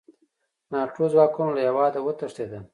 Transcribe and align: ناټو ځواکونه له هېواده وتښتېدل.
ناټو 0.71 1.03
ځواکونه 1.13 1.51
له 1.55 1.61
هېواده 1.67 1.99
وتښتېدل. 2.01 2.63